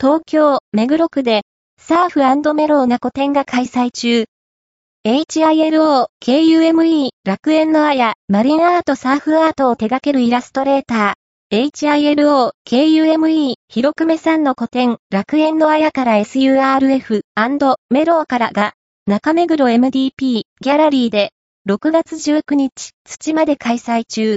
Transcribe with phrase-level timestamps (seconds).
[0.00, 1.42] 東京、目黒区で、
[1.76, 4.26] サーフメローな個展が開催中。
[5.04, 11.72] HILO、KUME、楽園のあや、マリンアートサーフアートを手掛けるイラストレーター。
[11.72, 17.22] HILO、KUME、広久米さんの個展、楽園のあやから SURF、
[17.90, 18.74] メローからが、
[19.08, 21.32] 中目黒 MDP、ギャラリーで、
[21.68, 24.36] 6月19日、土まで開催中。